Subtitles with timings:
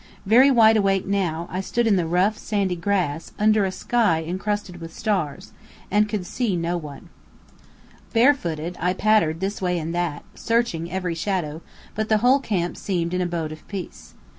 [0.25, 4.81] Very wide awake now, I stood in the rough, sandy grass, under a sky encrusted
[4.81, 5.51] with stars,
[5.91, 7.09] and could see no one.
[8.11, 11.61] Barefooted, I pattered this way and that, searching every shadow,
[11.93, 14.15] but the whole camp seemed an abode of peace.